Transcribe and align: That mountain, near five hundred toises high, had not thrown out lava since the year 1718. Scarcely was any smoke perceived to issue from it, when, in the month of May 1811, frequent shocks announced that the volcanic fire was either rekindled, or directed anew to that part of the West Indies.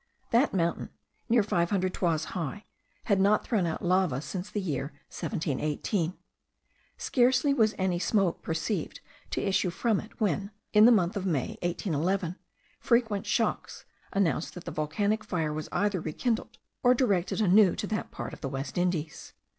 That 0.31 0.51
mountain, 0.51 0.89
near 1.29 1.43
five 1.43 1.69
hundred 1.69 1.93
toises 1.93 2.29
high, 2.33 2.65
had 3.03 3.19
not 3.19 3.45
thrown 3.45 3.67
out 3.67 3.85
lava 3.85 4.19
since 4.19 4.49
the 4.49 4.59
year 4.59 4.85
1718. 5.11 6.15
Scarcely 6.97 7.53
was 7.53 7.75
any 7.77 7.99
smoke 7.99 8.41
perceived 8.41 8.99
to 9.29 9.43
issue 9.47 9.69
from 9.69 9.99
it, 9.99 10.19
when, 10.19 10.49
in 10.73 10.85
the 10.85 10.91
month 10.91 11.15
of 11.15 11.27
May 11.27 11.49
1811, 11.61 12.35
frequent 12.79 13.27
shocks 13.27 13.85
announced 14.11 14.55
that 14.55 14.63
the 14.65 14.71
volcanic 14.71 15.23
fire 15.23 15.53
was 15.53 15.69
either 15.71 16.01
rekindled, 16.01 16.57
or 16.81 16.95
directed 16.95 17.39
anew 17.39 17.75
to 17.75 17.85
that 17.85 18.09
part 18.09 18.33
of 18.33 18.41
the 18.41 18.49
West 18.49 18.79
Indies. 18.79 19.33